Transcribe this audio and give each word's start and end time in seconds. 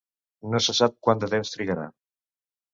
No 0.53 0.61
se 0.67 0.75
sap 0.77 0.97
quant 1.09 1.23
de 1.25 1.31
temps 1.35 1.55
trigarà. 1.59 1.87